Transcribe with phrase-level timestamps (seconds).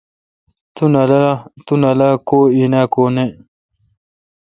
[1.65, 3.25] تو نالا کو این اؘ کو نہ۔